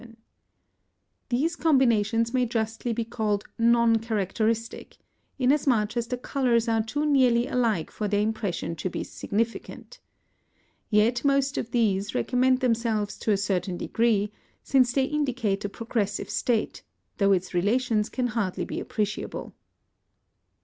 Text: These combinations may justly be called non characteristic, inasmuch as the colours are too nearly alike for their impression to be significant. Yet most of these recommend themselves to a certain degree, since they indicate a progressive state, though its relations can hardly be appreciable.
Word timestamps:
These 1.29 1.55
combinations 1.55 2.33
may 2.33 2.47
justly 2.47 2.91
be 2.91 3.05
called 3.05 3.43
non 3.59 3.97
characteristic, 3.99 4.97
inasmuch 5.37 5.95
as 5.95 6.07
the 6.07 6.17
colours 6.17 6.67
are 6.67 6.81
too 6.81 7.05
nearly 7.05 7.45
alike 7.45 7.91
for 7.91 8.07
their 8.07 8.21
impression 8.21 8.75
to 8.77 8.89
be 8.89 9.03
significant. 9.03 9.99
Yet 10.89 11.23
most 11.23 11.55
of 11.55 11.69
these 11.69 12.15
recommend 12.15 12.61
themselves 12.61 13.15
to 13.19 13.31
a 13.31 13.37
certain 13.37 13.77
degree, 13.77 14.31
since 14.63 14.91
they 14.91 15.05
indicate 15.05 15.63
a 15.65 15.69
progressive 15.69 16.31
state, 16.31 16.81
though 17.19 17.31
its 17.31 17.53
relations 17.53 18.09
can 18.09 18.25
hardly 18.25 18.65
be 18.65 18.79
appreciable. 18.79 19.53